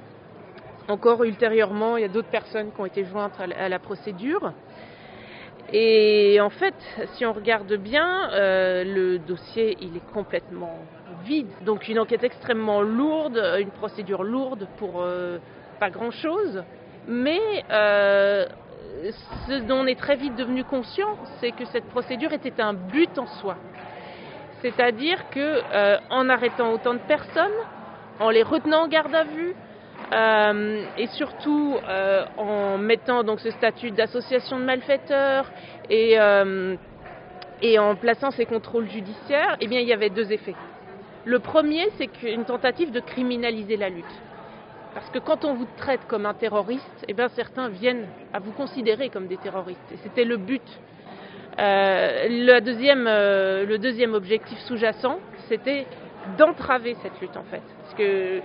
encore 0.87 1.23
ultérieurement, 1.23 1.97
il 1.97 2.01
y 2.01 2.05
a 2.05 2.09
d'autres 2.09 2.29
personnes 2.29 2.71
qui 2.71 2.81
ont 2.81 2.85
été 2.85 3.03
jointes 3.05 3.39
à 3.39 3.47
la, 3.47 3.63
à 3.63 3.69
la 3.69 3.79
procédure. 3.79 4.53
Et 5.71 6.39
en 6.39 6.49
fait, 6.49 6.75
si 7.15 7.25
on 7.25 7.33
regarde 7.33 7.73
bien, 7.73 8.29
le 8.31 9.17
dossier 9.17 9.77
il 9.81 9.97
est 9.97 10.13
complètement 10.13 10.79
vide. 11.25 11.49
Donc 11.65 11.89
une 11.89 11.99
enquête 11.99 12.23
extrêmement 12.23 12.81
lourde, 12.81 13.37
une 13.59 13.71
procédure 13.71 14.23
lourde 14.23 14.65
pour 14.77 15.05
pas 15.77 15.89
grand-chose. 15.89 16.63
Mais 17.09 17.65
ce 19.47 19.59
dont 19.63 19.79
on 19.79 19.85
est 19.87 19.99
très 19.99 20.15
vite 20.15 20.35
devenu 20.35 20.63
conscient, 20.63 21.17
c'est 21.39 21.51
que 21.51 21.65
cette 21.65 21.85
procédure 21.85 22.33
était 22.33 22.61
un 22.61 22.73
but 22.73 23.17
en 23.17 23.27
soi. 23.27 23.57
C'est-à-dire 24.61 25.29
que 25.29 25.61
euh, 25.73 25.97
en 26.09 26.29
arrêtant 26.29 26.71
autant 26.71 26.93
de 26.93 26.99
personnes, 26.99 27.51
en 28.19 28.29
les 28.29 28.43
retenant 28.43 28.83
en 28.83 28.87
garde 28.87 29.13
à 29.13 29.23
vue, 29.23 29.53
euh, 30.13 30.83
et 30.97 31.07
surtout 31.07 31.75
euh, 31.87 32.25
en 32.37 32.77
mettant 32.77 33.23
donc 33.23 33.39
ce 33.39 33.51
statut 33.51 33.91
d'association 33.91 34.57
de 34.59 34.63
malfaiteurs 34.63 35.51
et, 35.89 36.19
euh, 36.19 36.75
et 37.61 37.77
en 37.77 37.95
plaçant 37.95 38.31
ces 38.31 38.45
contrôles 38.45 38.89
judiciaires, 38.89 39.57
eh 39.59 39.67
bien 39.67 39.79
il 39.79 39.87
y 39.87 39.93
avait 39.93 40.09
deux 40.09 40.31
effets. 40.31 40.55
Le 41.25 41.39
premier, 41.39 41.89
c'est 41.97 42.07
qu'une 42.07 42.45
tentative 42.45 42.91
de 42.91 43.01
criminaliser 43.01 43.75
la 43.75 43.89
lutte. 43.89 44.05
Parce 44.93 45.09
que 45.09 45.19
quand 45.19 45.45
on 45.45 45.53
vous 45.53 45.67
traite 45.77 46.01
comme 46.07 46.25
un 46.25 46.33
terroriste, 46.33 47.05
eh 47.07 47.13
bien 47.13 47.27
certains 47.29 47.69
viennent 47.69 48.07
à 48.33 48.39
vous 48.39 48.51
considérer 48.51 49.09
comme 49.09 49.27
des 49.27 49.37
terroristes. 49.37 49.79
C'était 50.03 50.25
le 50.25 50.37
but. 50.37 50.63
Euh, 51.59 52.27
le, 52.29 52.59
deuxième, 52.59 53.07
euh, 53.07 53.65
le 53.65 53.77
deuxième 53.79 54.13
objectif 54.13 54.57
sous-jacent, 54.59 55.19
c'était 55.49 55.87
d'entraver 56.37 56.95
cette 57.01 57.19
lutte 57.19 57.35
en 57.35 57.43
fait. 57.43 57.63
Parce 57.81 57.95
que 57.95 58.41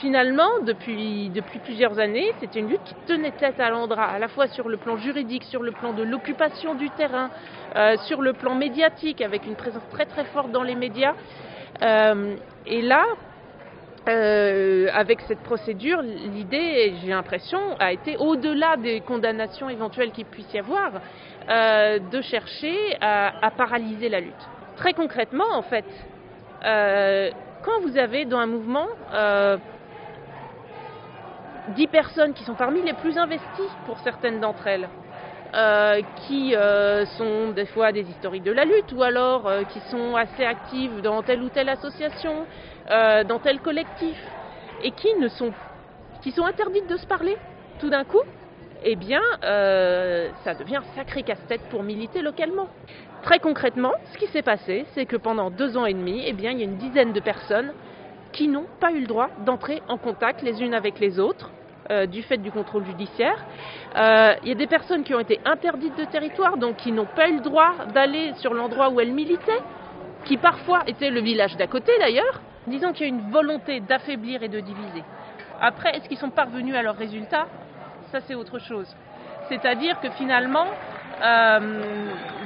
finalement, 0.00 0.60
depuis, 0.66 1.30
depuis 1.30 1.60
plusieurs 1.60 1.98
années, 2.00 2.32
c'était 2.40 2.58
une 2.58 2.68
lutte 2.68 2.82
qui 2.84 2.94
tenait 3.06 3.30
tête 3.30 3.60
à 3.60 3.70
l'Andra, 3.70 4.04
à 4.04 4.18
la 4.18 4.28
fois 4.28 4.48
sur 4.48 4.68
le 4.68 4.76
plan 4.76 4.96
juridique, 4.96 5.44
sur 5.44 5.62
le 5.62 5.70
plan 5.70 5.92
de 5.92 6.02
l'occupation 6.02 6.74
du 6.74 6.90
terrain, 6.90 7.30
euh, 7.76 7.96
sur 8.06 8.20
le 8.20 8.32
plan 8.32 8.56
médiatique, 8.56 9.20
avec 9.20 9.46
une 9.46 9.54
présence 9.54 9.88
très 9.90 10.06
très 10.06 10.24
forte 10.24 10.50
dans 10.50 10.62
les 10.64 10.74
médias. 10.74 11.14
Et 12.66 12.80
là, 12.80 13.04
euh, 14.06 14.88
avec 14.92 15.20
cette 15.22 15.40
procédure, 15.40 16.02
l'idée, 16.02 16.94
j'ai 17.00 17.08
l'impression, 17.08 17.58
a 17.78 17.92
été 17.92 18.16
au-delà 18.18 18.76
des 18.76 19.00
condamnations 19.00 19.70
éventuelles 19.70 20.10
qu'il 20.10 20.26
puisse 20.26 20.52
y 20.52 20.58
avoir, 20.58 20.92
euh, 21.48 21.98
de 21.98 22.20
chercher 22.20 22.96
à, 23.00 23.50
paralyser 23.56 24.08
la 24.08 24.20
lutte. 24.20 24.48
Très 24.76 24.92
concrètement, 24.92 25.50
en 25.52 25.62
fait, 25.62 25.86
euh, 26.64 27.30
quand 27.62 27.80
vous 27.82 27.96
avez 27.96 28.24
dans 28.26 28.38
un 28.38 28.46
mouvement 28.46 28.88
euh, 29.14 29.56
10 31.68 31.86
personnes 31.86 32.34
qui 32.34 32.44
sont 32.44 32.54
parmi 32.54 32.82
les 32.82 32.92
plus 32.92 33.16
investies 33.16 33.70
pour 33.86 33.98
certaines 34.00 34.40
d'entre 34.40 34.66
elles, 34.66 34.88
euh, 35.54 36.02
qui 36.26 36.56
euh, 36.56 37.06
sont 37.16 37.50
des 37.50 37.66
fois 37.66 37.92
des 37.92 38.00
historiques 38.00 38.42
de 38.42 38.50
la 38.50 38.64
lutte 38.64 38.92
ou 38.92 39.04
alors 39.04 39.46
euh, 39.46 39.62
qui 39.62 39.78
sont 39.88 40.16
assez 40.16 40.44
actives 40.44 41.00
dans 41.00 41.22
telle 41.22 41.42
ou 41.42 41.48
telle 41.48 41.68
association, 41.68 42.44
dans 42.88 43.38
tel 43.38 43.60
collectif, 43.60 44.18
et 44.82 44.90
qui 44.90 45.08
ne 45.20 45.28
sont, 45.28 45.52
qui 46.22 46.32
sont 46.32 46.44
interdites 46.44 46.88
de 46.88 46.96
se 46.96 47.06
parler 47.06 47.36
tout 47.78 47.88
d'un 47.88 48.04
coup, 48.04 48.20
eh 48.82 48.96
bien, 48.96 49.22
ça 49.40 50.54
devient 50.54 50.76
un 50.76 50.94
sacré 50.94 51.22
casse-tête 51.22 51.62
pour 51.70 51.82
militer 51.82 52.20
localement. 52.20 52.68
Très 53.22 53.38
concrètement, 53.38 53.94
ce 54.12 54.18
qui 54.18 54.26
s'est 54.26 54.42
passé, 54.42 54.84
c'est 54.92 55.06
que 55.06 55.16
pendant 55.16 55.50
deux 55.50 55.78
ans 55.78 55.86
et 55.86 55.94
demi, 55.94 56.22
eh 56.26 56.34
bien, 56.34 56.50
il 56.50 56.58
y 56.58 56.62
a 56.62 56.64
une 56.64 56.76
dizaine 56.76 57.12
de 57.12 57.20
personnes 57.20 57.72
qui 58.32 58.48
n'ont 58.48 58.66
pas 58.80 58.92
eu 58.92 59.00
le 59.00 59.06
droit 59.06 59.30
d'entrer 59.46 59.80
en 59.88 59.96
contact 59.96 60.42
les 60.42 60.62
unes 60.62 60.74
avec 60.74 60.98
les 60.98 61.18
autres 61.18 61.50
euh, 61.90 62.06
du 62.06 62.22
fait 62.22 62.38
du 62.38 62.50
contrôle 62.50 62.84
judiciaire. 62.84 63.44
Euh, 63.96 64.34
il 64.42 64.48
y 64.48 64.52
a 64.52 64.54
des 64.54 64.66
personnes 64.66 65.04
qui 65.04 65.14
ont 65.14 65.20
été 65.20 65.40
interdites 65.44 65.96
de 65.98 66.04
territoire, 66.04 66.56
donc 66.56 66.76
qui 66.76 66.92
n'ont 66.92 67.06
pas 67.06 67.28
eu 67.28 67.34
le 67.34 67.40
droit 67.40 67.72
d'aller 67.92 68.32
sur 68.34 68.54
l'endroit 68.54 68.88
où 68.88 69.00
elles 69.00 69.12
militaient, 69.12 69.60
qui 70.24 70.36
parfois 70.36 70.82
était 70.86 71.10
le 71.10 71.20
village 71.20 71.56
d'à 71.56 71.66
côté 71.66 71.92
d'ailleurs. 71.98 72.40
Disons 72.66 72.92
qu'il 72.92 73.06
y 73.06 73.10
a 73.10 73.12
une 73.12 73.30
volonté 73.30 73.80
d'affaiblir 73.80 74.42
et 74.42 74.48
de 74.48 74.60
diviser. 74.60 75.04
Après, 75.60 75.96
est-ce 75.96 76.08
qu'ils 76.08 76.18
sont 76.18 76.30
parvenus 76.30 76.74
à 76.74 76.82
leurs 76.82 76.96
résultats? 76.96 77.46
Ça, 78.10 78.20
c'est 78.20 78.34
autre 78.34 78.58
chose. 78.58 78.94
C'est-à-dire 79.48 80.00
que 80.00 80.08
finalement, 80.10 80.66
euh, 81.22 81.82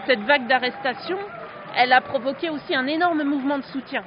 cette 0.07 0.21
vague 0.21 0.47
d'arrestation, 0.47 1.19
elle 1.77 1.93
a 1.93 2.01
provoqué 2.01 2.51
aussi 2.51 2.75
un 2.75 2.87
énorme 2.87 3.23
mouvement 3.23 3.59
de 3.59 3.65
soutien. 3.65 4.03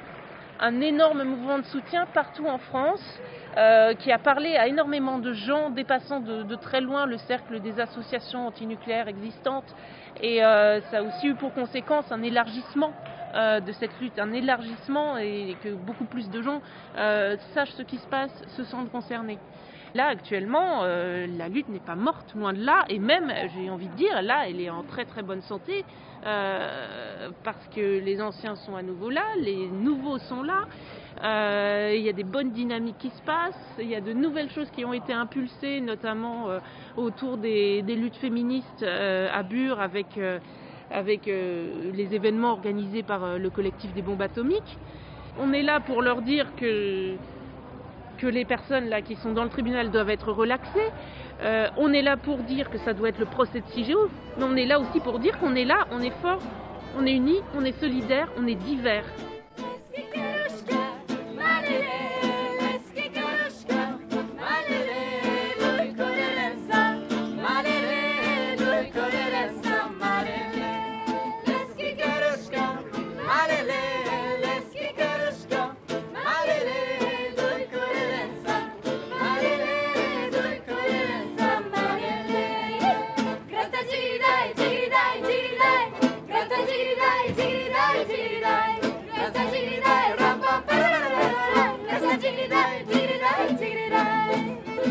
Un 0.64 0.80
énorme 0.80 1.24
mouvement 1.24 1.58
de 1.58 1.64
soutien 1.64 2.06
partout 2.14 2.46
en 2.46 2.58
France 2.58 3.20
euh, 3.56 3.94
qui 3.94 4.12
a 4.12 4.18
parlé 4.20 4.54
à 4.54 4.68
énormément 4.68 5.18
de 5.18 5.32
gens 5.32 5.70
dépassant 5.70 6.20
de, 6.20 6.54
très 6.54 6.80
loin 6.80 7.04
le 7.04 7.16
cercle 7.16 7.58
des 7.58 7.80
associations 7.80 8.46
antinucléaires 8.46 9.08
existantes. 9.08 9.74
Et 10.22 10.44
euh, 10.44 10.80
ça 10.82 10.98
a 10.98 11.02
aussi 11.02 11.26
eu 11.26 11.34
pour 11.34 11.52
conséquence 11.52 12.12
un 12.12 12.22
élargissement 12.22 12.92
euh, 13.34 13.58
de 13.58 13.72
cette 13.72 13.98
lutte, 14.00 14.20
un 14.20 14.32
élargissement 14.32 15.16
et 15.16 15.56
que 15.64 15.70
beaucoup 15.74 16.04
plus 16.04 16.30
de 16.30 16.40
gens 16.40 16.62
sachent 16.94 17.72
ce 17.72 17.82
qui 17.82 17.98
se 17.98 18.06
passe, 18.06 18.30
se 18.56 18.62
sentent 18.62 18.92
concernés. 18.92 19.38
Là, 19.94 20.06
actuellement, 20.06 20.84
euh, 20.84 21.26
la 21.36 21.48
lutte 21.50 21.68
n'est 21.68 21.78
pas 21.78 21.96
morte, 21.96 22.34
loin 22.34 22.54
de 22.54 22.64
là, 22.64 22.86
et 22.88 22.98
même, 22.98 23.30
j'ai 23.54 23.68
envie 23.68 23.88
de 23.88 23.94
dire, 23.94 24.22
là, 24.22 24.48
elle 24.48 24.58
est 24.58 24.70
en 24.70 24.84
très 24.84 25.04
très 25.04 25.22
bonne 25.22 25.42
santé, 25.42 25.84
euh, 26.24 27.28
parce 27.44 27.68
que 27.68 28.00
les 28.00 28.22
anciens 28.22 28.56
sont 28.56 28.74
à 28.74 28.82
nouveau 28.82 29.10
là, 29.10 29.24
les 29.38 29.68
nouveaux 29.68 30.16
sont 30.16 30.42
là, 30.42 30.62
euh, 31.22 31.92
il 31.94 32.00
y 32.00 32.08
a 32.08 32.14
des 32.14 32.24
bonnes 32.24 32.52
dynamiques 32.52 32.96
qui 33.00 33.10
se 33.10 33.20
passent, 33.20 33.76
il 33.78 33.86
y 33.86 33.94
a 33.94 34.00
de 34.00 34.14
nouvelles 34.14 34.50
choses 34.50 34.70
qui 34.70 34.82
ont 34.86 34.94
été 34.94 35.12
impulsées, 35.12 35.82
notamment 35.82 36.46
autour 36.96 37.36
des, 37.36 37.82
luttes 37.82 38.16
féministes 38.16 38.82
à 38.84 39.42
Bure, 39.42 39.78
avec, 39.78 40.18
avec 40.90 41.26
les 41.26 42.14
événements 42.14 42.52
organisés 42.52 43.02
par 43.02 43.38
le 43.38 43.50
collectif 43.50 43.92
des 43.92 44.02
bombes 44.02 44.22
atomiques. 44.22 44.78
On 45.38 45.52
est 45.52 45.62
là 45.62 45.80
pour 45.80 46.00
leur 46.00 46.22
dire 46.22 46.46
que 46.56 47.16
que 48.22 48.28
les 48.28 48.44
personnes 48.44 48.88
là 48.88 49.02
qui 49.02 49.16
sont 49.16 49.32
dans 49.32 49.42
le 49.42 49.50
tribunal 49.50 49.90
doivent 49.90 50.10
être 50.10 50.30
relaxées. 50.30 50.90
Euh, 51.42 51.66
on 51.76 51.92
est 51.92 52.02
là 52.02 52.16
pour 52.16 52.38
dire 52.38 52.70
que 52.70 52.78
ça 52.78 52.94
doit 52.94 53.08
être 53.08 53.18
le 53.18 53.26
procès 53.26 53.60
de 53.60 53.66
CIGEO, 53.66 54.08
mais 54.38 54.44
on 54.44 54.54
est 54.54 54.64
là 54.64 54.78
aussi 54.78 55.00
pour 55.00 55.18
dire 55.18 55.36
qu'on 55.40 55.56
est 55.56 55.64
là, 55.64 55.88
on 55.90 56.00
est 56.00 56.14
fort, 56.22 56.40
on 56.96 57.04
est 57.04 57.14
unis, 57.14 57.40
on 57.56 57.64
est 57.64 57.78
solidaires, 57.80 58.28
on 58.38 58.46
est 58.46 58.54
divers. 58.54 59.04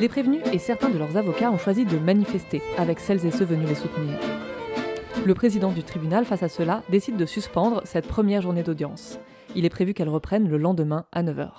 Les 0.02 0.10
prévenus 0.10 0.42
et 0.52 0.58
certains 0.58 0.90
de 0.90 0.98
leurs 0.98 1.16
avocats 1.16 1.52
ont 1.52 1.60
choisi 1.60 1.86
de 1.86 2.00
manifester 2.00 2.64
avec 2.76 3.00
celles 3.00 3.24
et 3.24 3.30
ceux 3.30 3.46
venus 3.46 3.70
les 3.70 3.76
soutenir. 3.76 4.18
Le 5.28 5.36
président 5.36 5.72
du 5.72 5.84
tribunal, 5.84 6.26
face 6.26 6.42
à 6.42 6.50
cela, 6.50 6.82
décide 6.90 7.18
de 7.18 7.26
suspendre 7.28 7.84
cette 7.86 8.08
première 8.08 8.42
journée 8.42 8.64
d'audience. 8.64 9.20
Il 9.56 9.64
est 9.64 9.70
prévu 9.70 9.94
qu'elle 9.94 10.10
reprenne 10.10 10.50
le 10.50 10.58
lendemain 10.58 11.06
à 11.12 11.22
9h. 11.22 11.50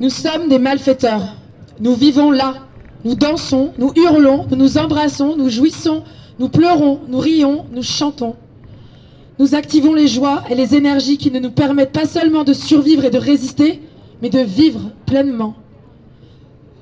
Nous 0.00 0.10
sommes 0.10 0.48
des 0.48 0.60
malfaiteurs. 0.60 1.34
Nous 1.80 1.94
vivons 1.94 2.30
là. 2.30 2.54
Nous 3.04 3.16
dansons, 3.16 3.72
nous 3.78 3.92
hurlons, 3.96 4.46
nous 4.50 4.56
nous 4.56 4.78
embrassons, 4.78 5.36
nous 5.36 5.48
jouissons, 5.48 6.02
nous 6.38 6.48
pleurons, 6.48 7.00
nous 7.08 7.18
rions, 7.18 7.66
nous 7.72 7.82
chantons. 7.82 8.36
Nous 9.38 9.54
activons 9.54 9.94
les 9.94 10.08
joies 10.08 10.42
et 10.50 10.54
les 10.54 10.74
énergies 10.74 11.18
qui 11.18 11.30
ne 11.30 11.38
nous 11.38 11.50
permettent 11.50 11.92
pas 11.92 12.06
seulement 12.06 12.44
de 12.44 12.52
survivre 12.52 13.04
et 13.04 13.10
de 13.10 13.18
résister, 13.18 13.80
mais 14.22 14.30
de 14.30 14.40
vivre 14.40 14.90
pleinement. 15.06 15.54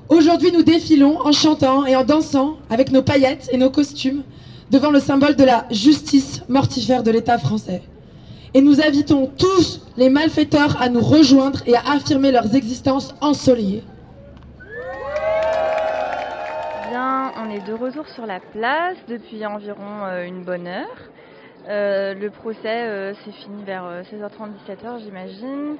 Aujourd'hui, 0.09 0.51
nous 0.51 0.63
défilons 0.63 1.19
en 1.21 1.31
chantant 1.31 1.85
et 1.85 1.95
en 1.95 2.03
dansant 2.03 2.57
avec 2.69 2.91
nos 2.91 3.01
paillettes 3.01 3.49
et 3.51 3.57
nos 3.57 3.69
costumes 3.69 4.23
devant 4.71 4.91
le 4.91 4.99
symbole 4.99 5.35
de 5.35 5.43
la 5.43 5.65
justice 5.71 6.41
mortifère 6.49 7.03
de 7.03 7.11
l'État 7.11 7.37
français. 7.37 7.81
Et 8.57 8.61
nous 8.61 8.81
invitons 8.81 9.27
tous 9.27 9.85
les 9.97 10.09
malfaiteurs 10.09 10.81
à 10.81 10.89
nous 10.89 10.99
rejoindre 10.99 11.59
et 11.67 11.75
à 11.75 11.91
affirmer 11.91 12.31
leurs 12.31 12.55
existences 12.55 13.13
ensoleillées. 13.21 13.83
Bien, 16.89 17.33
on 17.37 17.51
est 17.51 17.63
de 17.67 17.73
retour 17.73 18.07
sur 18.07 18.25
la 18.25 18.39
place 18.39 18.97
depuis 19.07 19.45
environ 19.45 20.05
euh, 20.05 20.25
une 20.25 20.43
bonne 20.43 20.65
heure. 20.65 20.97
Euh, 21.69 22.15
le 22.15 22.31
procès 22.31 22.87
euh, 22.87 23.13
s'est 23.13 23.31
fini 23.31 23.63
vers 23.63 24.01
16h30, 24.11 24.49
17h 24.67 25.03
j'imagine. 25.03 25.75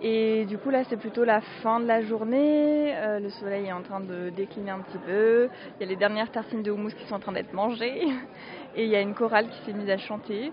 Et 0.00 0.44
du 0.44 0.56
coup 0.56 0.70
là 0.70 0.84
c'est 0.88 0.96
plutôt 0.96 1.24
la 1.24 1.40
fin 1.64 1.80
de 1.80 1.86
la 1.86 2.00
journée, 2.02 2.94
le 3.20 3.30
soleil 3.40 3.66
est 3.66 3.72
en 3.72 3.82
train 3.82 4.00
de 4.00 4.30
décliner 4.30 4.70
un 4.70 4.80
petit 4.80 4.98
peu, 4.98 5.48
il 5.76 5.82
y 5.82 5.86
a 5.86 5.88
les 5.88 5.96
dernières 5.96 6.30
tartines 6.30 6.62
de 6.62 6.70
houmous 6.70 6.90
qui 6.90 7.06
sont 7.06 7.14
en 7.14 7.20
train 7.20 7.32
d'être 7.32 7.54
mangées, 7.54 8.02
et 8.76 8.84
il 8.84 8.90
y 8.90 8.96
a 8.96 9.00
une 9.00 9.14
chorale 9.14 9.46
qui 9.48 9.64
s'est 9.64 9.72
mise 9.72 9.88
à 9.88 9.96
chanter. 9.96 10.52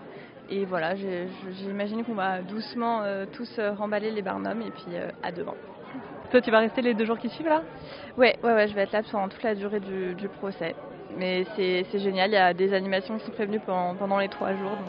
Et 0.54 0.66
voilà, 0.66 0.94
j'imagine 0.94 2.04
qu'on 2.04 2.12
va 2.12 2.42
doucement 2.42 3.00
euh, 3.02 3.24
tous 3.24 3.58
euh, 3.58 3.72
remballer 3.72 4.10
les 4.10 4.20
barnums 4.20 4.60
et 4.60 4.70
puis 4.70 4.92
à 5.22 5.32
demain. 5.32 5.54
Toi 6.30 6.42
tu 6.42 6.50
vas 6.50 6.58
rester 6.58 6.82
les 6.82 6.92
deux 6.92 7.06
jours 7.06 7.18
qui 7.18 7.30
suivent 7.30 7.48
là 7.48 7.62
ouais, 8.18 8.36
ouais, 8.42 8.52
ouais, 8.52 8.68
je 8.68 8.74
vais 8.74 8.82
être 8.82 8.92
là 8.92 9.00
pendant 9.10 9.30
toute 9.30 9.42
la 9.42 9.54
durée 9.54 9.80
du, 9.80 10.28
procès. 10.40 10.74
Mais 11.16 11.46
c'est 11.56 11.98
génial, 11.98 12.30
il 12.30 12.34
y 12.34 12.36
a 12.36 12.52
des 12.52 12.74
animations 12.74 13.16
qui 13.16 13.24
sont 13.24 13.32
prévenues 13.32 13.60
pendant, 13.60 13.94
pendant 13.94 14.18
les 14.18 14.28
trois 14.28 14.54
jours. 14.54 14.72
Donc, 14.72 14.88